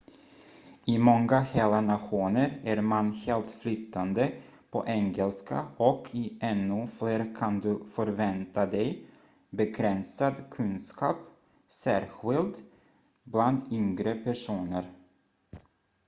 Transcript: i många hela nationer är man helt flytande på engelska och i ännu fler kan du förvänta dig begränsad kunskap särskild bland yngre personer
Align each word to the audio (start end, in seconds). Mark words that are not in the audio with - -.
i 0.85 0.97
många 0.99 1.39
hela 1.41 1.81
nationer 1.81 2.61
är 2.63 2.81
man 2.81 3.13
helt 3.13 3.51
flytande 3.51 4.31
på 4.71 4.87
engelska 4.87 5.67
och 5.77 6.07
i 6.11 6.37
ännu 6.41 6.87
fler 6.87 7.35
kan 7.35 7.59
du 7.59 7.83
förvänta 7.91 8.65
dig 8.65 9.05
begränsad 9.49 10.35
kunskap 10.51 11.17
särskild 11.67 12.55
bland 13.23 13.73
yngre 13.73 14.15
personer 14.15 14.91